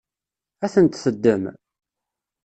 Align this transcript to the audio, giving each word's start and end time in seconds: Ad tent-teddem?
Ad 0.65 0.71
tent-teddem? 0.73 1.43